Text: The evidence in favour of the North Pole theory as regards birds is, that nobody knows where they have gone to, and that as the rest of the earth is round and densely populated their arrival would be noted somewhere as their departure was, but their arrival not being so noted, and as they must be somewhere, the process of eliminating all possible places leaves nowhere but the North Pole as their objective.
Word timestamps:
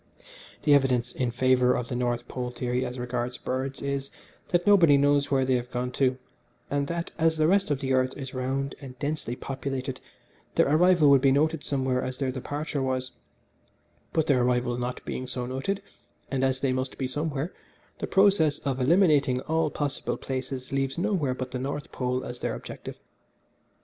The 0.63 0.73
evidence 0.73 1.11
in 1.11 1.29
favour 1.29 1.75
of 1.75 1.87
the 1.87 1.95
North 1.95 2.27
Pole 2.27 2.49
theory 2.49 2.83
as 2.83 2.97
regards 2.97 3.37
birds 3.37 3.83
is, 3.83 4.09
that 4.47 4.65
nobody 4.65 4.97
knows 4.97 5.29
where 5.29 5.45
they 5.45 5.53
have 5.57 5.69
gone 5.69 5.91
to, 5.91 6.17
and 6.71 6.87
that 6.87 7.11
as 7.19 7.37
the 7.37 7.45
rest 7.47 7.69
of 7.69 7.81
the 7.81 7.93
earth 7.93 8.17
is 8.17 8.33
round 8.33 8.73
and 8.81 8.97
densely 8.97 9.35
populated 9.35 9.99
their 10.55 10.67
arrival 10.67 11.11
would 11.11 11.21
be 11.21 11.31
noted 11.31 11.63
somewhere 11.63 12.01
as 12.01 12.17
their 12.17 12.31
departure 12.31 12.81
was, 12.81 13.11
but 14.11 14.25
their 14.25 14.41
arrival 14.41 14.75
not 14.75 15.05
being 15.05 15.27
so 15.27 15.45
noted, 15.45 15.83
and 16.31 16.43
as 16.43 16.61
they 16.61 16.73
must 16.73 16.97
be 16.97 17.07
somewhere, 17.07 17.53
the 17.99 18.07
process 18.07 18.57
of 18.57 18.81
eliminating 18.81 19.39
all 19.41 19.69
possible 19.69 20.17
places 20.17 20.71
leaves 20.71 20.97
nowhere 20.97 21.35
but 21.35 21.51
the 21.51 21.59
North 21.59 21.91
Pole 21.91 22.23
as 22.23 22.39
their 22.39 22.55
objective. 22.55 22.99